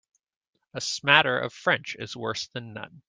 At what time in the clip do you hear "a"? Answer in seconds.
0.73-0.81